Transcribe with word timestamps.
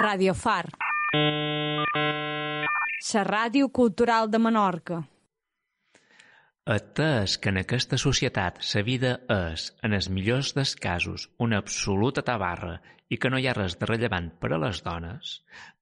Radio 0.00 0.32
Far. 0.32 0.64
La 3.12 3.24
ràdio 3.28 3.66
cultural 3.68 4.30
de 4.32 4.38
Menorca. 4.40 5.00
Atès 6.64 7.34
que 7.36 7.52
en 7.52 7.60
aquesta 7.60 7.98
societat 8.00 8.62
la 8.62 8.82
vida 8.86 9.10
és, 9.34 9.66
en 9.84 9.92
els 9.98 10.08
millors 10.08 10.54
dels 10.56 10.72
casos, 10.86 11.28
una 11.36 11.60
absoluta 11.60 12.24
tabarra 12.24 12.78
i 13.12 13.18
que 13.20 13.28
no 13.28 13.36
hi 13.36 13.50
ha 13.50 13.56
res 13.58 13.76
de 13.76 13.90
rellevant 13.92 14.32
per 14.40 14.54
a 14.54 14.62
les 14.64 14.80
dones, 14.88 15.34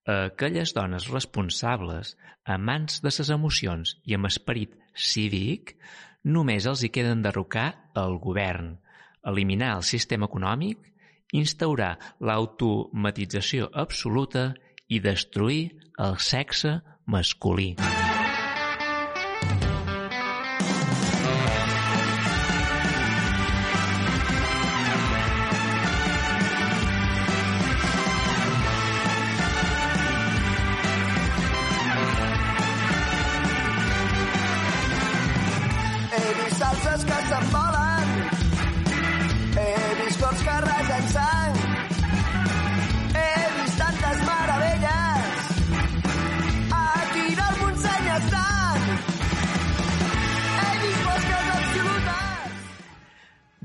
a 0.03 0.19
aquelles 0.33 0.75
dones 0.75 1.07
responsables, 1.15 2.17
amants 2.59 2.99
de 3.07 3.15
ses 3.15 3.31
emocions 3.31 3.95
i 4.03 4.19
amb 4.19 4.27
esperit 4.33 4.75
cívic, 4.97 5.77
només 6.25 6.67
els 6.67 6.83
hi 6.83 6.91
queda 6.91 7.15
enderrocar 7.15 7.71
el 7.95 8.19
govern, 8.19 8.81
eliminar 9.23 9.77
el 9.77 9.87
sistema 9.95 10.27
econòmic, 10.27 10.91
instaurar 11.33 11.97
l'automatització 12.21 13.71
absoluta 13.73 14.53
i 14.89 15.01
destruir 15.05 15.63
el 15.99 16.17
sexe 16.23 16.79
masculí. 17.07 17.75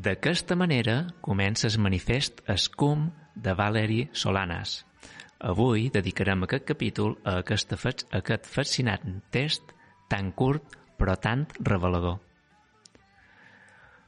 D'aquesta 0.03 0.55
manera 0.59 0.93
comença 1.23 1.69
el 1.69 1.75
manifest 1.83 2.41
Escum 2.51 3.05
de 3.45 3.53
Valeri 3.55 4.01
Solanas. 4.21 4.73
Avui 5.51 5.85
dedicarem 5.95 6.43
aquest 6.43 6.65
capítol 6.71 7.13
a 7.23 7.37
aquest, 7.43 7.71
a 7.77 8.19
aquest 8.19 8.49
fascinant 8.55 9.21
test 9.31 9.71
tan 10.11 10.33
curt 10.41 10.75
però 10.99 11.15
tan 11.27 11.45
revelador. 11.71 12.19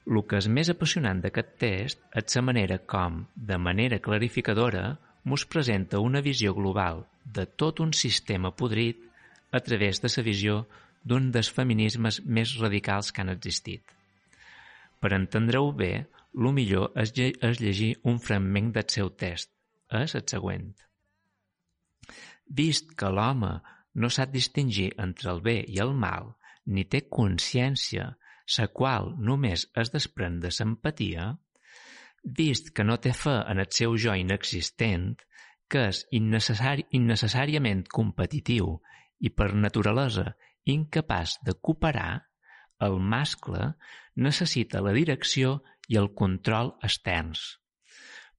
El 0.09 0.21
que 0.27 0.41
és 0.43 0.52
més 0.59 0.73
apassionant 0.73 1.23
d'aquest 1.23 1.55
test 1.63 2.03
és 2.23 2.39
la 2.41 2.45
manera 2.49 2.81
com, 2.95 3.23
de 3.35 3.61
manera 3.69 4.03
clarificadora, 4.09 4.85
mos 5.23 5.47
presenta 5.47 6.03
una 6.03 6.25
visió 6.25 6.57
global 6.59 7.05
de 7.39 7.47
tot 7.47 7.80
un 7.80 7.95
sistema 7.95 8.52
podrit 8.52 8.99
a 9.52 9.63
través 9.63 10.03
de 10.03 10.11
la 10.17 10.27
visió 10.27 10.63
d'un 11.05 11.31
dels 11.31 11.55
feminismes 11.55 12.25
més 12.25 12.57
radicals 12.59 13.13
que 13.13 13.23
han 13.23 13.37
existit. 13.39 13.94
Per 15.01 15.11
entendre-ho 15.15 15.71
bé, 15.77 15.93
el 16.35 16.51
millor 16.55 16.91
és, 17.01 17.13
lle 17.17 17.31
és 17.49 17.61
llegir 17.61 17.91
un 18.11 18.19
fragment 18.19 18.71
del 18.75 18.89
seu 18.91 19.11
test. 19.21 19.52
És 19.91 20.15
el 20.17 20.25
següent. 20.27 20.71
Vist 22.59 22.93
que 22.99 23.11
l'home 23.13 23.52
no 24.02 24.09
sap 24.11 24.33
distingir 24.33 24.91
entre 25.02 25.31
el 25.31 25.41
bé 25.45 25.59
i 25.71 25.79
el 25.83 25.93
mal, 26.05 26.33
ni 26.65 26.83
té 26.89 27.05
consciència, 27.17 28.11
la 28.57 28.67
qual 28.79 29.13
només 29.29 29.67
es 29.81 29.91
desprèn 29.93 30.39
de 30.43 30.52
l'empatia, 30.57 31.30
vist 32.39 32.71
que 32.75 32.83
no 32.83 32.97
té 32.97 33.13
fe 33.13 33.35
en 33.53 33.61
el 33.63 33.71
seu 33.77 33.95
jo 34.02 34.15
inexistent, 34.17 35.15
que 35.69 35.87
és 35.91 36.03
innecessari, 36.19 36.85
innecessàriament 36.97 37.85
competitiu 37.97 38.75
i 39.19 39.31
per 39.33 39.53
naturalesa 39.53 40.31
incapaç 40.65 41.39
de 41.45 41.55
cooperar, 41.61 42.25
el 42.83 42.97
mascle 42.99 43.71
necessita 44.15 44.81
la 44.83 44.93
direcció 44.95 45.59
i 45.91 45.99
el 46.02 46.11
control 46.17 46.73
externs. 46.83 47.43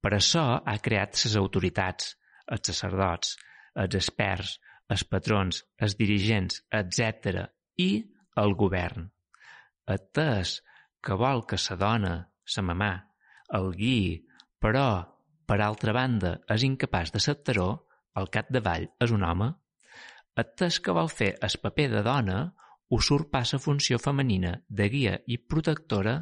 Per 0.01 0.13
això 0.13 0.45
ha 0.59 0.77
creat 0.83 1.17
les 1.23 1.35
autoritats, 1.39 2.13
els 2.53 2.69
sacerdots, 2.69 3.35
els 3.75 3.97
experts, 3.97 4.57
els 4.89 5.03
patrons, 5.03 5.63
els 5.83 5.97
dirigents, 5.99 6.61
etc. 6.71 7.47
i 7.77 8.05
el 8.37 8.55
govern. 8.55 9.09
Atès 9.87 10.61
que 11.03 11.17
vol 11.17 11.45
que 11.49 11.57
sa 11.57 11.75
dona, 11.79 12.15
sa 12.45 12.63
mamà, 12.63 12.93
el 13.57 13.71
guiï, 13.75 14.17
però, 14.59 15.03
per 15.47 15.59
altra 15.63 15.93
banda, 15.95 16.37
és 16.51 16.63
incapaç 16.67 17.13
de 17.15 17.23
ser-ho, 17.23 17.69
al 18.17 18.29
capdavall 18.33 18.87
és 19.03 19.13
un 19.13 19.23
home, 19.23 19.51
atès 20.37 20.79
que 20.83 20.95
vol 20.95 21.09
fer 21.09 21.35
el 21.43 21.59
paper 21.61 21.87
de 21.93 22.01
dona, 22.05 22.39
usurpar 22.89 23.45
la 23.51 23.59
funció 23.59 23.99
femenina 23.99 24.63
de 24.67 24.89
guia 24.89 25.19
i 25.27 25.37
protectora, 25.37 26.15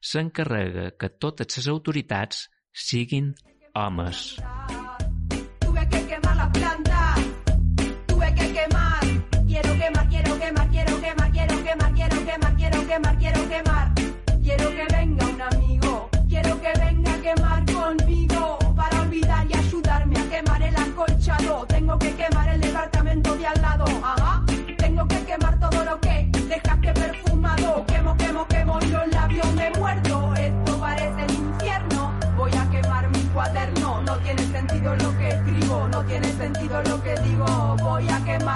s'encarrega 0.00 0.90
que 1.00 1.08
totes 1.08 1.56
les 1.56 1.68
autoritats 1.72 2.48
siguin 2.72 3.32
homes. 3.74 4.36
Tuve 5.60 5.88
que 5.88 6.06
quemar 6.06 6.36
la 6.36 6.50
planta, 6.52 7.14
tuve 8.06 8.34
que 8.34 8.52
quemar. 8.52 9.00
Quiero 9.46 9.72
quemar, 9.80 10.08
quiero 10.08 10.38
quemar, 10.38 10.70
quiero 10.70 11.00
quemar, 11.00 11.32
quiero 11.32 11.64
quemar, 11.64 11.94
quiero 11.94 12.24
quemar, 12.24 12.56
quiero 12.56 12.86
quemar, 12.86 13.18
quiero 13.18 13.48
quemar. 13.48 13.93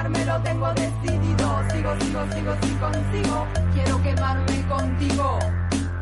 Quemarme, 0.08 0.24
lo 0.24 0.42
tengo 0.42 0.72
decidido. 0.74 1.70
Sigo, 1.70 2.00
sigo, 2.00 2.32
sigo, 2.32 2.56
sigo, 2.62 2.92
sigo. 3.12 3.46
Quiero 3.74 4.02
quemarme 4.02 4.66
contigo. 4.68 5.38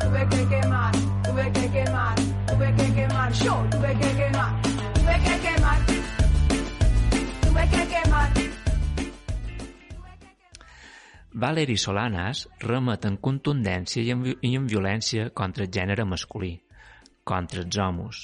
Tuve 0.01 0.29
que 0.29 0.49
quemar, 0.49 0.93
tuve 1.25 1.53
que 1.53 1.71
quemar, 1.71 2.15
tuve 2.47 2.75
que 2.75 2.95
quemar. 2.95 3.33
Yo 3.33 3.67
tuve 3.71 3.95
que 3.99 4.17
quemar, 4.17 4.63
tuve 4.95 5.17
que 5.25 5.41
quemar. 5.41 5.79
Tuve 7.43 7.69
que 7.69 7.89
quemar. 7.89 8.33
Valeri 11.33 11.77
Solanas 11.77 12.49
remet 12.61 13.05
en 13.05 13.19
contundència 13.21 14.03
i 14.03 14.11
en, 14.15 14.23
i 14.41 14.55
en 14.57 14.67
violència 14.67 15.29
contra 15.37 15.67
el 15.67 15.71
gènere 15.71 16.07
masculí, 16.09 16.55
contra 17.25 17.61
els 17.61 17.77
homes, 17.77 18.23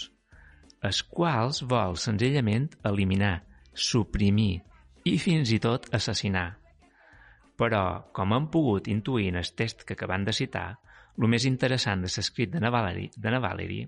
els 0.81 1.03
quals 1.03 1.60
vol 1.69 1.99
senzillament 2.00 2.70
eliminar, 2.88 3.43
suprimir 3.75 4.62
i 5.05 5.17
fins 5.19 5.51
i 5.53 5.59
tot 5.63 5.89
assassinar. 5.95 6.49
Però, 7.59 7.83
com 8.17 8.33
hem 8.35 8.49
pogut 8.51 8.89
intuir 8.89 9.29
en 9.33 9.39
el 9.41 9.51
test 9.59 9.85
que 9.87 9.97
acabem 9.97 10.25
de 10.25 10.35
citar, 10.35 10.69
el 11.19 11.29
més 11.29 11.45
interessant 11.49 12.03
de 12.05 12.11
l'escrit 12.11 12.51
de 12.53 12.61
na 12.63 12.71
Valeri, 12.73 13.11
de 13.17 13.31
na 13.31 13.41
Valeri, 13.43 13.83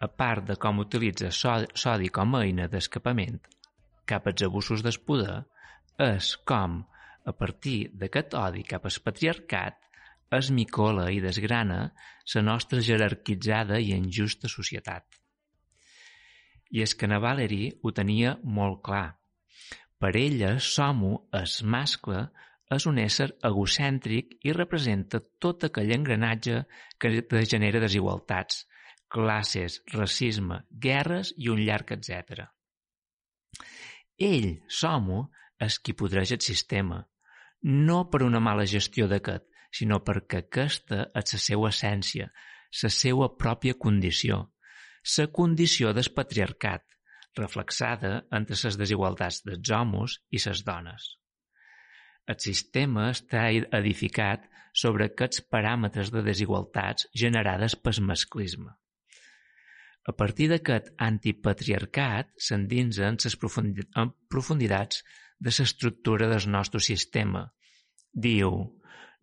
a 0.00 0.08
part 0.08 0.46
de 0.48 0.56
com 0.60 0.80
utilitza 0.82 1.30
so- 1.30 1.68
sodi 1.74 2.08
com 2.08 2.34
a 2.34 2.44
eina 2.44 2.68
d'escapament 2.68 3.40
cap 4.06 4.26
als 4.26 4.42
abusos 4.42 4.82
del 4.84 4.98
poder, 5.00 5.44
és 5.98 6.34
com, 6.48 6.82
a 7.24 7.32
partir 7.32 7.90
d'aquest 7.94 8.34
odi 8.36 8.64
cap 8.68 8.84
al 8.84 8.98
patriarcat, 9.04 9.78
es 10.34 10.50
micola 10.50 11.10
i 11.12 11.20
desgrana 11.22 11.78
la 12.34 12.42
nostra 12.42 12.80
jerarquitzada 12.80 13.78
i 13.80 13.92
injusta 13.94 14.48
societat. 14.48 15.04
I 16.74 16.82
és 16.82 16.94
que 16.98 17.06
na 17.06 17.20
Valery 17.22 17.70
ho 17.82 17.92
tenia 17.92 18.36
molt 18.42 18.82
clar. 18.82 19.14
Per 20.04 20.18
ella, 20.20 20.58
Somo, 20.60 21.30
es 21.32 21.62
mascle, 21.64 22.26
és 22.76 22.84
un 22.90 22.98
ésser 23.00 23.30
egocèntric 23.48 24.34
i 24.44 24.52
representa 24.52 25.22
tot 25.40 25.64
aquell 25.64 25.94
engranatge 25.96 26.58
que 27.00 27.40
genera 27.52 27.80
desigualtats, 27.80 28.66
classes, 29.08 29.78
racisme, 29.94 30.60
guerres 30.86 31.32
i 31.40 31.48
un 31.54 31.64
llarg 31.64 31.94
etc. 31.96 32.44
Ell, 34.28 34.50
Somo, 34.68 35.22
és 35.56 35.80
qui 35.80 35.96
podreix 35.96 36.36
el 36.36 36.44
sistema, 36.44 37.00
no 37.88 37.98
per 38.12 38.26
una 38.28 38.44
mala 38.44 38.68
gestió 38.76 39.08
d'aquest, 39.08 39.48
sinó 39.72 40.02
perquè 40.04 40.44
aquesta 40.44 41.06
és 41.16 41.32
la 41.32 41.44
seva 41.48 41.70
essència, 41.72 42.28
la 42.82 42.92
seva 42.92 43.32
pròpia 43.40 43.80
condició, 43.88 44.50
la 45.16 45.30
condició 45.40 45.96
del 45.96 46.12
patriarcat, 46.12 46.84
reflexada 47.38 48.14
entre 48.38 48.56
les 48.62 48.78
desigualtats 48.80 49.42
dels 49.46 49.70
homes 49.70 50.18
i 50.30 50.40
les 50.46 50.62
dones. 50.66 51.10
El 52.26 52.38
sistema 52.40 53.10
està 53.12 53.48
edificat 53.78 54.46
sobre 54.74 55.10
aquests 55.10 55.42
paràmetres 55.54 56.10
de 56.14 56.22
desigualtats 56.26 57.06
generades 57.24 57.76
pel 57.76 58.00
masclisme. 58.08 58.72
A 60.04 60.12
partir 60.12 60.50
d'aquest 60.50 60.90
antipatriarcat 61.00 62.32
s'endinsen 62.46 63.16
les 63.24 63.36
profundi 63.40 63.86
profundidats 64.32 65.04
de 65.40 65.52
l'estructura 65.52 66.28
del 66.28 66.48
nostre 66.56 66.80
sistema. 66.80 67.46
Diu, 68.26 68.50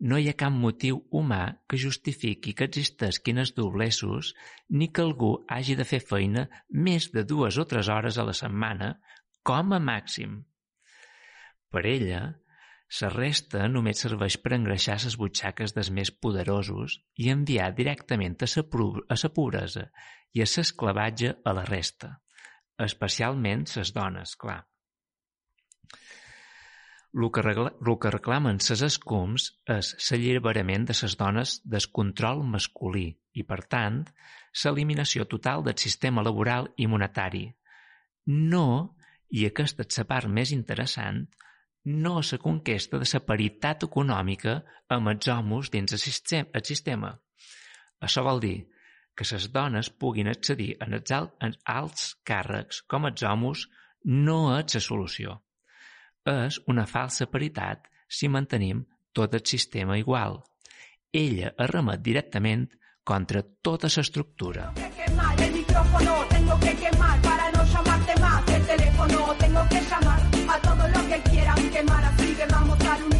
no 0.02 0.18
hi 0.18 0.28
ha 0.30 0.38
cap 0.38 0.54
motiu 0.64 0.98
humà 1.14 1.42
que 1.70 1.78
justifiqui 1.78 2.54
que 2.58 2.66
existeixin 2.68 3.38
els 3.42 3.52
doblesos 3.54 4.32
ni 4.78 4.88
que 4.90 5.04
algú 5.06 5.32
hagi 5.56 5.76
de 5.78 5.86
fer 5.86 6.00
feina 6.02 6.48
més 6.86 7.10
de 7.14 7.22
dues 7.32 7.58
o 7.62 7.64
tres 7.72 7.90
hores 7.92 8.18
a 8.18 8.24
la 8.26 8.34
setmana, 8.34 8.96
com 9.46 9.74
a 9.76 9.78
màxim. 9.78 10.40
Per 11.70 11.84
ella, 11.86 12.22
la 13.00 13.12
resta 13.14 13.68
només 13.68 14.02
serveix 14.04 14.36
per 14.42 14.56
engreixar 14.58 14.98
les 15.04 15.16
butxaques 15.20 15.76
dels 15.76 15.92
més 15.98 16.10
poderosos 16.10 16.98
i 17.22 17.30
enviar 17.30 17.70
directament 17.78 18.36
a 18.42 18.50
la 19.22 19.32
pobresa 19.38 19.86
i 20.34 20.42
a 20.42 20.50
l'esclavatge 20.50 21.32
a 21.44 21.56
la 21.56 21.64
resta, 21.70 22.18
especialment 22.90 23.64
les 23.76 23.94
dones, 23.94 24.36
clar. 24.36 24.60
El 27.12 27.28
que, 27.28 28.10
reclamen 28.10 28.58
les 28.64 28.82
escums 28.86 29.48
és 29.74 29.90
l'alliberament 30.10 30.86
de 30.88 30.94
les 30.96 31.16
dones 31.20 31.58
del 31.74 31.88
control 31.98 32.40
masculí 32.54 33.04
i, 33.36 33.44
per 33.44 33.60
tant, 33.74 33.98
l'eliminació 34.62 35.26
total 35.34 35.64
del 35.66 35.76
sistema 35.76 36.24
laboral 36.24 36.70
i 36.76 36.88
monetari. 36.88 37.44
No, 38.54 38.96
i 39.28 39.44
aquesta 39.48 39.84
és 39.84 40.00
la 40.00 40.06
part 40.08 40.32
més 40.38 40.54
interessant, 40.56 41.26
no 41.84 42.14
la 42.20 42.38
conquesta 42.38 42.98
de 43.02 43.10
la 43.12 43.20
paritat 43.28 43.84
econòmica 43.88 44.58
amb 44.96 45.12
els 45.12 45.28
homes 45.28 45.70
dins 45.70 45.92
el 45.92 46.64
sistema. 46.64 47.12
Això 48.00 48.24
vol 48.24 48.40
dir 48.40 48.58
que 49.14 49.28
les 49.28 49.52
dones 49.52 49.90
puguin 49.90 50.32
accedir 50.32 50.76
en 50.80 50.96
els 50.96 51.12
alts 51.76 52.10
càrrecs 52.24 52.82
com 52.88 53.04
els 53.04 53.22
homes 53.22 53.68
no 54.04 54.44
és 54.58 54.74
la 54.74 54.80
solució. 54.80 55.42
És 56.24 56.60
una 56.70 56.86
falsa 56.86 57.26
paritat 57.26 57.88
si 58.06 58.28
mantenim 58.28 58.84
tot 59.12 59.34
el 59.34 59.42
sistema 59.44 59.98
igual. 59.98 60.38
Ella 61.12 61.52
arremet 61.58 62.00
directament 62.00 62.68
contra 63.04 63.42
tota 63.42 63.88
l'estructura. 63.88 64.72
El 64.76 65.52
micrófono 65.52 66.24
tengo 66.30 66.58
que 66.60 66.74
quemar 66.76 67.20
para 67.22 67.50
no 67.50 67.64
llamarte 67.64 68.20
más. 68.20 68.48
El 68.48 68.66
teléfono 68.66 69.34
tengo 69.38 69.68
que 69.68 69.80
llamar 69.80 70.20
a 70.48 70.58
todo 70.60 70.88
lo 70.88 71.08
que 71.08 71.30
quieran 71.30 71.70
quemar. 71.70 72.04
Así 72.04 72.34
que 72.34 72.46
vamos 72.46 72.80
al 72.80 73.02
unísono. 73.02 73.11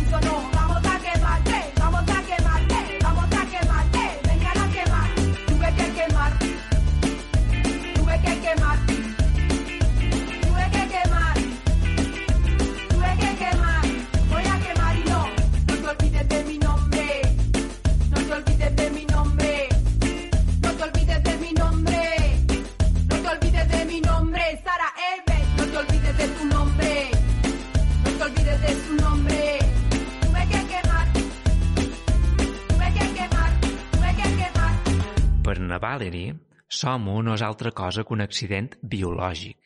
Valerie, 35.92 36.34
Somo 36.72 37.18
no 37.20 37.34
és 37.36 37.42
altra 37.44 37.70
cosa 37.76 38.02
que 38.08 38.14
un 38.16 38.24
accident 38.24 38.70
biològic 38.92 39.58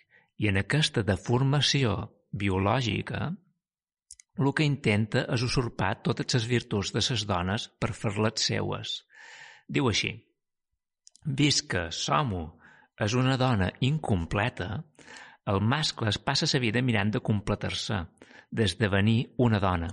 i 0.43 0.49
en 0.50 0.56
aquesta 0.58 1.05
deformació 1.06 1.93
biològica 2.43 3.20
el 4.43 4.49
que 4.58 4.67
intenta 4.67 5.23
és 5.37 5.44
usurpar 5.46 5.93
totes 6.08 6.34
les 6.34 6.49
virtuts 6.50 6.90
de 6.96 7.02
les 7.05 7.23
dones 7.31 7.69
per 7.81 7.93
fer-les 8.00 8.49
seues. 8.49 8.96
Diu 9.76 9.87
així, 9.93 10.11
vist 11.40 11.69
que 11.70 11.84
Somo 12.00 12.43
és 13.06 13.14
una 13.14 13.38
dona 13.38 13.70
incompleta, 13.90 14.69
el 15.52 15.62
mascle 15.75 16.11
es 16.11 16.19
passa 16.19 16.50
la 16.52 16.62
vida 16.64 16.82
mirant 16.82 17.14
de 17.14 17.22
completar-se, 17.31 18.02
d'esdevenir 18.50 19.20
una 19.46 19.62
dona. 19.62 19.93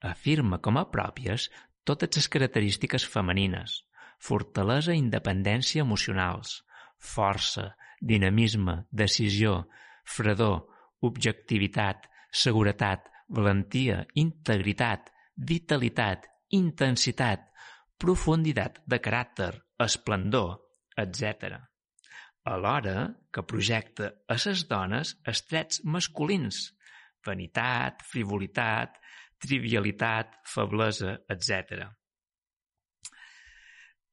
Afirma 0.00 0.62
com 0.64 0.80
a 0.80 0.88
pròpies 0.96 1.50
totes 1.84 2.16
les 2.16 2.28
característiques 2.32 3.04
femenines, 3.16 3.82
fortalesa 4.26 4.94
i 4.94 5.00
independència 5.02 5.84
emocionals, 5.86 6.60
força, 6.98 7.70
dinamisme, 8.00 8.84
decisió, 8.90 9.60
fredor, 10.04 10.64
objectivitat, 11.06 12.08
seguretat, 12.30 13.06
valentia, 13.28 14.04
integritat, 14.14 15.10
vitalitat, 15.36 16.26
intensitat, 16.56 17.48
profunditat 17.98 18.80
de 18.86 19.00
caràcter, 19.02 19.52
esplendor, 19.82 20.56
etc. 20.96 21.58
Alhora 22.46 23.10
que 23.32 23.42
projecta 23.42 24.12
a 24.30 24.38
les 24.38 24.64
dones 24.70 25.16
els 25.26 25.42
trets 25.50 25.82
masculins, 25.84 26.60
vanitat, 27.26 28.04
frivolitat, 28.06 29.00
trivialitat, 29.42 30.38
feblesa, 30.46 31.18
etc. 31.28 31.88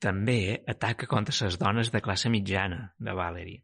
També 0.03 0.63
ataca 0.67 1.07
contra 1.07 1.35
les 1.45 1.55
dones 1.59 1.91
de 1.94 2.01
classe 2.03 2.29
mitjana, 2.31 2.89
de 3.00 3.13
Valerie, 3.15 3.63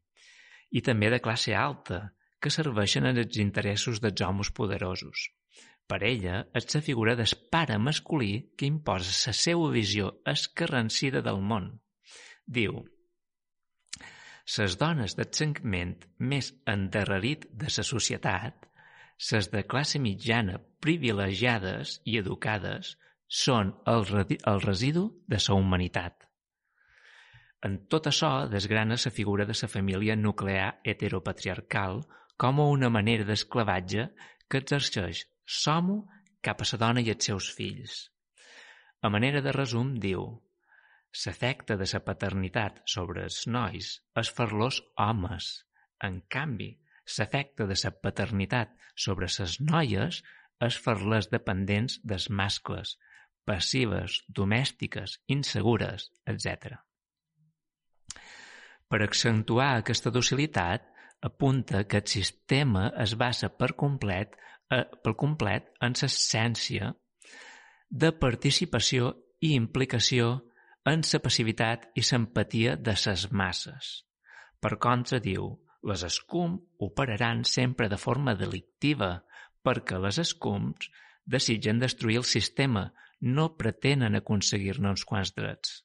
i 0.71 0.81
també 0.86 1.09
de 1.12 1.19
classe 1.19 1.56
alta, 1.56 2.00
que 2.39 2.51
serveixen 2.53 3.09
als 3.09 3.39
interessos 3.44 4.00
dels 4.00 4.21
homes 4.24 4.51
poderosos. 4.56 5.25
Per 5.89 6.00
ella 6.06 6.44
és 6.56 6.69
la 6.75 6.81
figura 6.86 7.15
del 7.19 7.81
masculí 7.88 8.53
que 8.56 8.69
imposa 8.69 9.12
la 9.27 9.33
seva 9.33 9.71
visió 9.74 10.13
escarrancida 10.33 11.21
del 11.25 11.41
món. 11.41 11.68
Diu, 12.45 12.86
les 14.57 14.77
dones 14.83 15.18
del 15.18 15.30
segment 15.39 15.97
més 16.31 16.53
endarrerit 16.75 17.50
de 17.51 17.74
la 17.75 17.86
societat, 17.89 18.69
les 19.31 19.51
de 19.51 19.65
classe 19.74 20.00
mitjana 20.00 20.62
privilegiades 20.80 22.00
i 22.06 22.18
educades, 22.24 22.95
són 23.27 23.75
el, 23.86 24.07
el 24.53 24.62
residu 24.69 25.06
de 25.27 25.44
la 25.44 25.59
humanitat. 25.59 26.28
En 27.67 27.75
tot 27.91 28.07
això 28.07 28.31
desgrana 28.51 28.95
la 29.03 29.11
figura 29.11 29.45
de 29.47 29.56
la 29.61 29.67
família 29.71 30.15
nuclear 30.15 30.69
heteropatriarcal 30.91 32.03
com 32.39 32.60
a 32.60 32.67
una 32.75 32.89
manera 32.89 33.25
d'esclavatge 33.27 34.05
que 34.48 34.62
exerceix 34.63 35.25
Somo 35.60 35.98
cap 36.48 36.62
a 36.63 36.67
la 36.72 36.79
dona 36.86 37.01
i 37.03 37.12
els 37.13 37.27
seus 37.27 37.50
fills. 37.57 37.98
A 39.01 39.10
manera 39.12 39.41
de 39.41 39.51
resum, 39.55 39.91
diu 40.05 40.24
L'efecte 41.25 41.75
de 41.81 41.88
la 41.91 42.00
paternitat 42.07 42.81
sobre 42.93 43.24
els 43.27 43.39
nois 43.48 43.91
és 44.22 44.31
fer-los 44.39 44.81
homes. 45.05 45.48
En 46.07 46.19
canvi, 46.36 46.69
l'efecte 47.17 47.67
de 47.72 47.77
la 47.84 47.91
paternitat 48.07 48.75
sobre 49.05 49.31
les 49.38 49.57
noies 49.72 50.22
és 50.67 50.77
fer-les 50.86 51.31
dependents 51.34 51.98
dels 52.12 52.29
mascles, 52.41 52.98
passives, 53.51 54.22
domèstiques, 54.41 55.17
insegures, 55.39 56.12
etc. 56.36 56.77
Per 58.89 59.00
accentuar 59.05 59.69
aquesta 59.77 60.10
docilitat, 60.10 60.86
apunta 61.22 61.84
que 61.86 62.00
el 62.01 62.08
sistema 62.08 62.89
es 63.03 63.15
basa 63.15 63.50
per 63.50 63.74
complet, 63.77 64.36
eh, 64.72 64.86
per 65.03 65.13
complet 65.15 65.69
en 65.86 65.93
l'essència 66.01 66.93
de 67.89 68.12
participació 68.12 69.13
i 69.41 69.53
implicació 69.55 70.29
en 70.89 71.03
la 71.13 71.19
passivitat 71.25 71.89
i 71.96 72.03
l'empatia 72.12 72.75
de 72.75 72.96
les 73.05 73.25
masses. 73.31 73.89
Per 74.60 74.77
contra, 74.77 75.19
diu, 75.19 75.51
les 75.84 76.03
escum 76.03 76.58
operaran 76.88 77.43
sempre 77.46 77.89
de 77.89 77.98
forma 77.98 78.36
delictiva 78.36 79.12
perquè 79.63 80.00
les 80.00 80.17
escums 80.19 80.89
desitgen 81.25 81.79
destruir 81.79 82.17
el 82.24 82.27
sistema, 82.27 82.89
no 83.22 83.55
pretenen 83.60 84.15
aconseguir-ne 84.15 84.89
uns 84.96 85.05
quants 85.05 85.31
drets. 85.36 85.84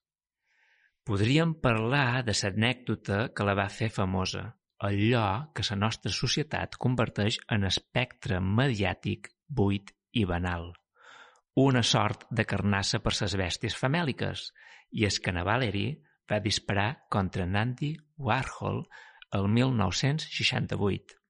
Podríem 1.05 1.51
parlar 1.61 2.23
de 2.25 2.33
l'anècdota 2.33 3.17
que 3.37 3.45
la 3.45 3.55
va 3.59 3.67
fer 3.69 3.91
famosa, 3.93 4.45
allò 4.89 5.53
que 5.53 5.65
la 5.69 5.77
nostra 5.77 6.13
societat 6.19 6.79
converteix 6.81 7.37
en 7.57 7.67
espectre 7.69 8.39
mediàtic 8.41 9.29
buit 9.47 9.93
i 10.13 10.25
banal. 10.25 10.71
Una 11.61 11.83
sort 11.85 12.25
de 12.31 12.47
carnassa 12.49 13.03
per 13.05 13.13
ses 13.19 13.35
bèsties 13.37 13.77
famèliques, 13.77 14.47
i 14.97 15.05
és 15.05 15.19
que 15.21 15.35
na 15.37 15.45
Valerie 15.45 15.99
va 16.31 16.41
disparar 16.41 16.89
contra 17.11 17.45
Nandy 17.45 17.93
Warhol 18.17 18.81
el 19.37 19.49
1968. 19.59 21.21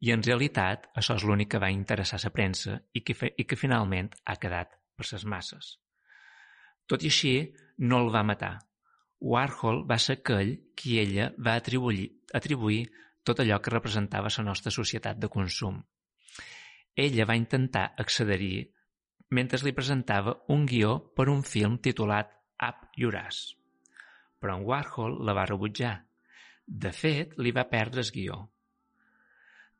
I 0.00 0.12
en 0.16 0.24
realitat 0.24 0.88
això 0.96 1.18
és 1.20 1.26
l'únic 1.28 1.52
que 1.52 1.60
va 1.60 1.72
interessar 1.76 2.22
la 2.24 2.32
premsa 2.32 2.78
i 2.92 3.04
que, 3.04 3.14
i 3.36 3.44
que 3.44 3.60
finalment 3.60 4.08
ha 4.24 4.38
quedat 4.40 4.72
per 4.96 5.04
ses 5.12 5.28
masses. 5.28 5.74
Tot 6.88 7.04
i 7.04 7.12
així, 7.12 7.34
no 7.78 8.00
el 8.04 8.12
va 8.14 8.22
matar. 8.26 8.58
Warhol 9.24 9.84
va 9.88 9.98
ser 9.98 10.18
aquell 10.18 10.52
qui 10.76 10.98
ella 11.00 11.30
va 11.38 11.56
atribuir, 11.60 12.06
atribuir 12.34 12.84
tot 13.24 13.40
allò 13.40 13.58
que 13.62 13.72
representava 13.72 14.32
la 14.36 14.44
nostra 14.44 14.70
societat 14.70 15.18
de 15.18 15.30
consum. 15.32 15.80
Ella 16.94 17.26
va 17.26 17.36
intentar 17.40 17.86
accedir 17.98 18.70
mentre 19.34 19.58
li 19.64 19.72
presentava 19.72 20.36
un 20.54 20.66
guió 20.66 20.98
per 21.16 21.28
un 21.32 21.42
film 21.42 21.78
titulat 21.78 22.30
Up 22.62 22.90
Your 23.00 23.16
Ass. 23.16 23.54
Però 24.38 24.58
en 24.58 24.66
Warhol 24.68 25.22
la 25.24 25.34
va 25.34 25.46
rebutjar. 25.48 25.94
De 26.66 26.92
fet, 26.92 27.34
li 27.38 27.50
va 27.52 27.66
perdre 27.70 28.04
el 28.04 28.12
guió. 28.12 28.36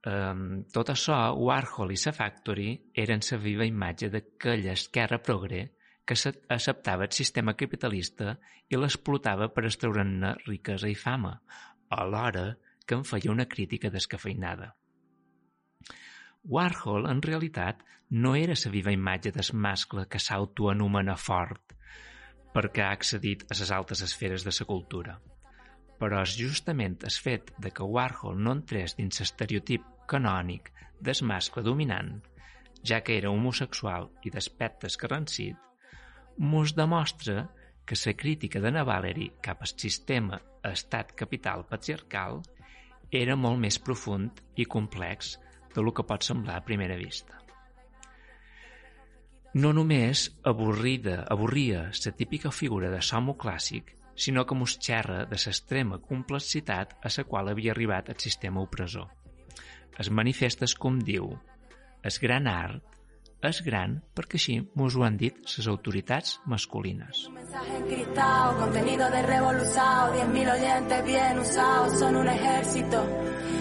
Um, 0.04 0.64
tot 0.72 0.90
això, 0.92 1.16
Warhol 1.36 1.94
i 1.94 2.00
sa 2.00 2.12
Factory 2.12 2.72
eren 3.04 3.22
la 3.30 3.38
viva 3.40 3.68
imatge 3.68 4.10
d'aquella 4.12 4.74
esquerra 4.74 5.20
progre 5.22 5.62
que 6.04 6.16
acceptava 6.56 7.06
el 7.08 7.16
sistema 7.16 7.54
capitalista 7.56 8.36
i 8.68 8.76
l'explotava 8.76 9.48
per 9.54 9.64
extreure'n 9.64 10.14
riquesa 10.44 10.90
i 10.90 10.94
fama, 10.94 11.34
alhora 11.88 12.46
que 12.86 12.98
en 12.98 13.04
feia 13.08 13.32
una 13.32 13.48
crítica 13.48 13.90
descafeinada. 13.90 14.74
Warhol, 16.44 17.08
en 17.08 17.22
realitat, 17.24 17.80
no 18.10 18.34
era 18.36 18.56
la 18.64 18.70
viva 18.70 18.92
imatge 18.92 19.32
del 19.32 19.54
mascle 19.66 20.04
que 20.06 20.20
s'autoanomena 20.20 21.16
fort 21.16 21.72
perquè 22.54 22.84
ha 22.84 22.92
accedit 22.94 23.42
a 23.50 23.56
les 23.58 23.70
altes 23.74 24.02
esferes 24.06 24.44
de 24.46 24.52
la 24.58 24.66
cultura. 24.68 25.16
Però 25.98 26.20
és 26.22 26.36
justament 26.38 26.96
el 27.02 27.16
fet 27.26 27.50
de 27.58 27.72
que 27.74 27.88
Warhol 27.96 28.38
no 28.38 28.52
entrés 28.58 28.94
dins 28.98 29.18
l'estereotip 29.20 29.82
canònic 30.06 30.70
del 31.00 31.24
mascle 31.26 31.64
dominant, 31.66 32.20
ja 32.86 33.00
que 33.00 33.16
era 33.18 33.32
homosexual 33.32 34.10
i 34.22 34.30
d'aspecte 34.30 34.86
escarrancit, 34.86 35.56
mos 36.38 36.74
demostra 36.74 37.50
que 37.84 37.96
la 38.04 38.14
crítica 38.14 38.60
de 38.60 38.72
Navalny 38.72 39.30
cap 39.42 39.62
al 39.62 39.72
sistema 39.76 40.40
estat 40.64 41.12
capital 41.12 41.66
patriarcal 41.68 42.40
era 43.10 43.36
molt 43.36 43.60
més 43.60 43.78
profund 43.78 44.40
i 44.56 44.64
complex 44.64 45.36
del 45.74 45.92
que 45.92 46.06
pot 46.06 46.24
semblar 46.24 46.56
a 46.58 46.64
primera 46.64 46.96
vista. 46.96 47.40
No 49.54 49.70
només 49.72 50.24
avorrida, 50.50 51.20
avorria 51.30 51.84
la 51.92 52.12
típica 52.12 52.50
figura 52.50 52.90
de 52.90 52.98
l'homo 52.98 53.36
clàssic, 53.38 53.92
sinó 54.16 54.44
que 54.46 54.56
mos 54.58 54.78
xerra 54.78 55.24
de 55.30 55.38
l'extrema 55.38 56.00
complexitat 56.02 56.96
a 57.02 57.12
la 57.16 57.24
qual 57.24 57.50
havia 57.52 57.70
arribat 57.74 58.10
el 58.10 58.18
sistema 58.18 58.62
opressor. 58.62 59.06
Es 59.98 60.10
manifestes 60.10 60.74
com 60.74 60.98
diu, 60.98 61.30
el 62.02 62.18
gran 62.20 62.48
art 62.50 62.82
és 63.50 63.60
gran 63.66 63.98
perquè 64.16 64.38
així 64.40 64.54
mos 64.78 64.94
ho 64.96 65.04
han 65.06 65.16
dit 65.20 65.36
les 65.56 65.68
autoritats 65.68 66.38
masculines. 66.46 67.28
Contenido 68.58 69.10
de 69.10 69.22
revolucionado, 69.22 70.14
10.000 70.14 70.52
oyentes 70.52 71.04
bien 71.04 71.38
usados, 71.38 71.98
son 71.98 72.16
un 72.16 72.28
ejército, 72.28 73.04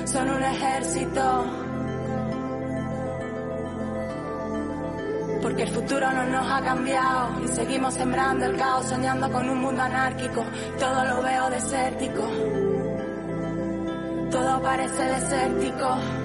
son 0.05 0.29
un 0.29 0.43
ejército. 0.43 1.45
Porque 5.41 5.63
el 5.63 5.69
futuro 5.69 6.11
no 6.11 6.23
nos 6.23 6.49
ha 6.49 6.61
cambiado 6.61 7.43
y 7.43 7.47
seguimos 7.49 7.93
sembrando 7.95 8.45
el 8.45 8.55
caos, 8.55 8.85
soñando 8.85 9.29
con 9.31 9.49
un 9.49 9.59
mundo 9.59 9.81
anárquico. 9.81 10.45
Todo 10.79 11.03
lo 11.05 11.21
veo 11.21 11.49
desértico, 11.49 12.23
todo 14.31 14.61
parece 14.61 15.03
desértico. 15.03 16.22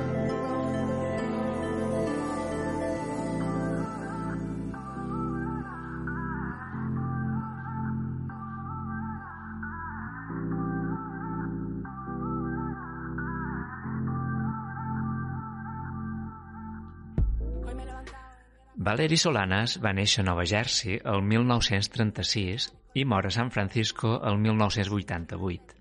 Valeri 18.88 19.18
Solanas 19.20 19.74
va 19.84 19.90
néixer 19.92 20.22
a 20.22 20.24
Nova 20.24 20.46
Jersey 20.48 20.94
el 21.12 21.18
1936 21.30 22.66
i 22.96 23.02
mor 23.04 23.26
a 23.28 23.30
San 23.34 23.50
Francisco 23.52 24.14
el 24.24 24.38
1988. 24.40 25.74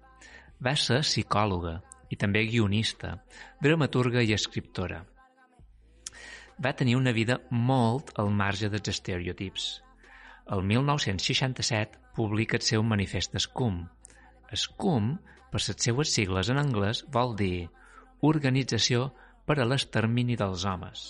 Va 0.67 0.73
ser 0.75 0.97
psicòloga 1.05 1.77
i 2.11 2.17
també 2.19 2.41
guionista, 2.49 3.13
dramaturga 3.63 4.25
i 4.27 4.33
escriptora. 4.35 4.97
Va 6.59 6.73
tenir 6.81 6.97
una 6.99 7.13
vida 7.15 7.37
molt 7.69 8.11
al 8.19 8.33
marge 8.41 8.67
dels 8.73 8.91
estereotips. 8.91 9.69
El 10.57 10.65
1967 10.73 12.01
publica 12.17 12.59
el 12.59 12.65
seu 12.71 12.83
manifest 12.83 13.39
SCUM. 13.39 13.85
SCUM, 14.65 15.13
per 15.53 15.61
les 15.61 15.79
seues 15.87 16.11
sigles 16.17 16.51
en 16.51 16.59
anglès, 16.59 17.05
vol 17.07 17.37
dir 17.39 17.69
Organització 18.33 19.13
per 19.47 19.61
a 19.61 19.69
l'extermini 19.69 20.35
dels 20.35 20.67
homes 20.67 21.07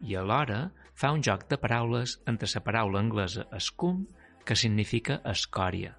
i 0.00 0.16
alhora 0.16 0.70
fa 0.94 1.10
un 1.12 1.22
joc 1.26 1.48
de 1.50 1.58
paraules 1.58 2.18
entre 2.30 2.48
la 2.54 2.62
paraula 2.64 3.02
anglesa 3.02 3.46
scum, 3.58 4.06
que 4.44 4.56
significa 4.56 5.20
escòria. 5.24 5.94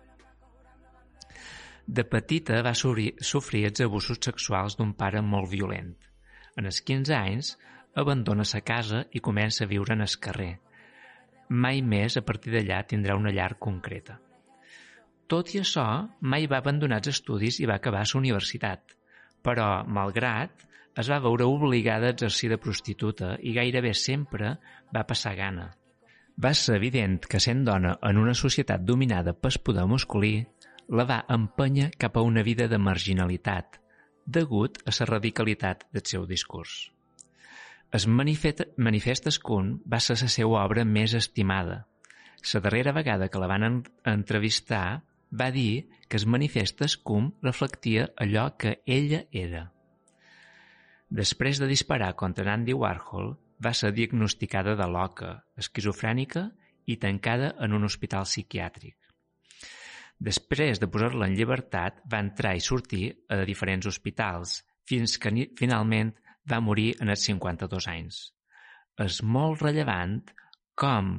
De 1.86 2.04
petita 2.04 2.62
va 2.66 2.74
sofrir 2.74 3.64
els 3.70 3.82
abusos 3.86 4.20
sexuals 4.22 4.78
d'un 4.78 4.94
pare 4.98 5.22
molt 5.22 5.52
violent. 5.52 5.94
En 6.58 6.66
els 6.66 6.82
15 6.82 7.14
anys 7.14 7.56
abandona 8.02 8.44
sa 8.44 8.62
casa 8.62 9.04
i 9.12 9.22
comença 9.22 9.66
a 9.66 9.70
viure 9.70 9.94
en 9.94 10.02
el 10.02 10.16
carrer. 10.20 10.54
Mai 11.50 11.82
més 11.82 12.18
a 12.18 12.24
partir 12.26 12.56
d'allà 12.56 12.82
tindrà 12.90 13.16
una 13.16 13.34
llar 13.36 13.54
concreta. 13.60 14.18
Tot 15.28 15.54
i 15.54 15.62
això, 15.62 15.86
mai 16.22 16.48
va 16.50 16.60
abandonar 16.62 17.02
els 17.02 17.14
estudis 17.14 17.60
i 17.60 17.70
va 17.70 17.78
acabar 17.80 18.04
la 18.06 18.20
universitat. 18.20 18.96
Però, 19.46 19.86
malgrat, 19.86 20.66
es 21.02 21.10
va 21.12 21.20
veure 21.24 21.48
obligada 21.50 22.08
a 22.08 22.16
exercir 22.16 22.50
de 22.52 22.60
prostituta 22.62 23.36
i 23.42 23.54
gairebé 23.56 23.94
sempre 23.94 24.56
va 24.96 25.06
passar 25.08 25.36
gana. 25.36 25.70
Va 26.36 26.54
ser 26.54 26.76
evident 26.80 27.20
que 27.32 27.40
sent 27.40 27.64
dona 27.68 27.96
en 28.04 28.18
una 28.20 28.36
societat 28.36 28.84
dominada 28.84 29.34
pel 29.34 29.60
poder 29.64 29.86
masculí 29.92 30.36
la 30.90 31.06
va 31.10 31.24
empènyer 31.36 31.92
cap 31.98 32.18
a 32.18 32.24
una 32.24 32.44
vida 32.44 32.68
de 32.68 32.78
marginalitat, 32.78 33.80
degut 34.26 34.78
a 34.86 34.94
la 35.00 35.08
radicalitat 35.12 35.88
del 35.92 36.06
seu 36.06 36.26
discurs. 36.26 36.92
Es 37.96 38.08
manifest, 38.08 38.64
manifest 38.78 39.28
Escun 39.32 39.76
va 39.92 40.00
ser 40.04 40.18
la 40.22 40.30
seva 40.32 40.64
obra 40.64 40.84
més 40.86 41.14
estimada. 41.14 41.86
La 42.54 42.62
darrera 42.62 42.92
vegada 42.92 43.30
que 43.30 43.40
la 43.40 43.48
van 43.48 43.84
entrevistar 44.04 45.04
va 45.32 45.52
dir 45.52 45.88
que 46.10 46.18
es 46.18 46.26
manifest 46.26 46.82
Escum 46.82 47.32
reflectia 47.44 48.10
allò 48.18 48.50
que 48.58 48.82
ella 48.86 49.24
era. 49.32 49.75
Després 51.16 51.62
de 51.62 51.68
disparar 51.70 52.10
contra 52.20 52.52
Andy 52.52 52.74
Warhol, 52.76 53.30
va 53.64 53.72
ser 53.80 53.94
diagnosticada 53.96 54.74
de 54.76 54.88
loca, 54.92 55.30
esquizofrènica 55.64 56.50
i 56.92 56.98
tancada 57.04 57.54
en 57.64 57.76
un 57.78 57.88
hospital 57.88 58.26
psiquiàtric. 58.28 58.98
Després 60.30 60.82
de 60.82 60.90
posar-la 60.92 61.30
en 61.30 61.38
llibertat, 61.38 62.02
va 62.12 62.20
entrar 62.26 62.52
i 62.58 62.66
sortir 62.66 63.06
a 63.32 63.40
diferents 63.48 63.88
hospitals, 63.88 64.58
fins 64.84 65.16
que 65.22 65.32
finalment 65.62 66.12
va 66.52 66.60
morir 66.68 66.90
en 67.00 67.14
els 67.16 67.24
52 67.30 67.88
anys. 67.94 68.20
És 69.08 69.22
molt 69.24 69.64
rellevant 69.64 70.20
com, 70.84 71.16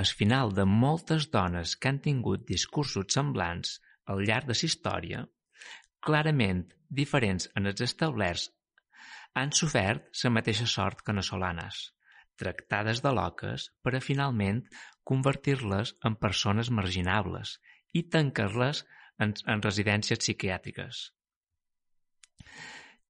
al 0.00 0.16
final 0.22 0.56
de 0.56 0.64
moltes 0.64 1.28
dones 1.36 1.76
que 1.76 1.92
han 1.92 2.00
tingut 2.08 2.48
discursos 2.48 3.12
semblants 3.12 3.76
al 4.08 4.24
llarg 4.24 4.48
de 4.48 4.56
la 4.56 4.68
història, 4.72 5.24
clarament 6.00 6.64
diferents 6.88 7.50
en 7.56 7.68
els 7.68 7.84
establerts 7.84 8.50
han 9.34 9.52
sofert 9.52 10.10
la 10.22 10.30
mateixa 10.30 10.66
sort 10.70 11.02
que 11.02 11.22
Solanas, 11.22 11.92
tractades 12.38 13.02
de 13.02 13.12
loques 13.18 13.68
per 13.82 13.94
a 13.96 14.00
finalment 14.00 14.62
convertir-les 15.10 15.94
en 16.08 16.16
persones 16.16 16.70
marginables 16.70 17.58
i 17.92 18.04
tancar-les 18.14 18.84
en, 19.18 19.34
en 19.46 19.62
residències 19.62 20.18
psiquiàtriques. 20.22 21.10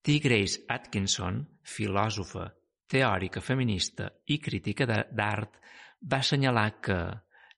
T. 0.04 0.18
Grace 0.20 0.60
Atkinson, 0.68 1.44
filòsofa, 1.64 2.50
teòrica 2.92 3.40
feminista 3.40 4.10
i 4.28 4.36
crítica 4.38 4.86
d'art, 4.86 5.56
va 6.04 6.20
assenyalar 6.20 6.68
que 6.84 6.98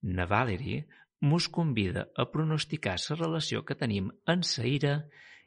Navalny 0.07 0.85
mos 1.27 1.49
convida 1.49 2.07
a 2.15 2.29
pronosticar 2.31 2.97
la 3.09 3.17
relació 3.19 3.65
que 3.65 3.75
tenim 3.75 4.11
en 4.27 4.43
la 4.47 4.67
ira 4.71 4.95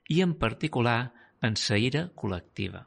i 0.09 0.21
en 0.25 0.35
particular 0.35 0.99
en 1.41 1.55
la 1.69 1.77
ira 1.77 2.07
col·lectiva. 2.15 2.83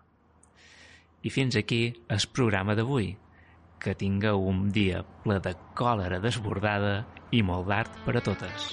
I 1.23 1.31
fins 1.31 1.57
aquí 1.59 1.83
el 2.11 2.25
programa 2.35 2.77
d'avui. 2.79 3.13
Que 3.83 3.97
tingueu 3.99 4.45
un 4.47 4.69
dia 4.75 5.03
ple 5.25 5.41
de 5.43 5.57
còlera 5.79 6.23
desbordada 6.23 7.03
i 7.35 7.43
molt 7.47 7.71
d'art 7.71 8.03
per 8.07 8.19
a 8.19 8.25
totes. 8.31 8.73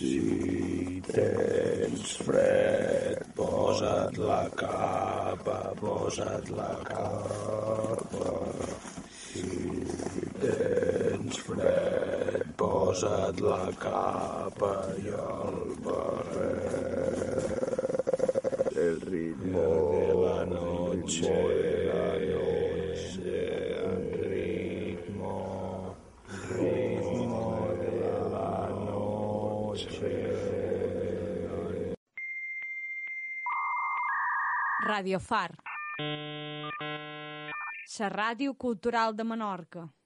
Si 0.00 1.02
tens 1.10 2.16
fred, 2.24 3.18
posa't 3.36 4.16
la 4.16 4.48
capa, 4.56 5.74
posa't 5.80 6.48
la 6.56 6.72
capa. 6.88 8.30
Si 9.10 9.44
tens 10.40 11.36
fred, 11.44 12.44
posa't 12.90 13.38
la 13.38 13.70
capa 13.78 14.70
i 14.98 15.12
el 15.14 15.58
barret. 15.84 17.44
El 18.84 18.96
ritmo 19.12 19.66
de 19.92 20.08
la 20.22 20.40
noche, 20.44 21.30
la 21.86 22.08
noche, 22.32 23.36
el 23.90 24.02
ritmo, 24.32 25.36
ritmo 26.48 27.46
de 27.78 27.94
la 28.34 28.58
noche. 28.88 30.10
Radio 34.90 35.18
Far. 35.20 35.54
La 38.00 38.08
ràdio 38.08 38.54
cultural 38.54 39.14
de 39.14 39.24
Menorca. 39.24 39.99